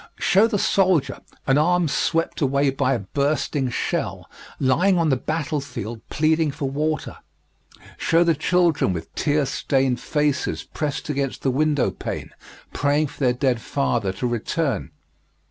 [0.17, 4.27] Show the soldier, an arm swept away by a bursting shell,
[4.59, 7.17] lying on the battlefield pleading for water;
[7.97, 12.31] show the children with tear stained faces pressed against the window pane
[12.73, 14.89] praying for their dead father to return.